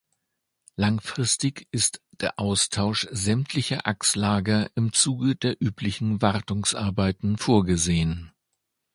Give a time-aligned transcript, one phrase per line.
[0.77, 8.31] Langfristig ist der Austausch sämtlicher Achslager im Zuge der üblichen Wartungsarbeiten vorgesehen.